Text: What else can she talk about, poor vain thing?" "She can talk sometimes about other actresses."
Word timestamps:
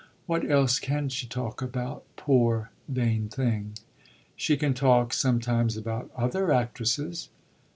What 0.25 0.49
else 0.49 0.79
can 0.79 1.09
she 1.09 1.27
talk 1.27 1.61
about, 1.61 2.03
poor 2.15 2.71
vain 2.87 3.29
thing?" 3.29 3.73
"She 4.35 4.57
can 4.57 4.73
talk 4.73 5.13
sometimes 5.13 5.77
about 5.77 6.09
other 6.15 6.51
actresses." 6.51 7.29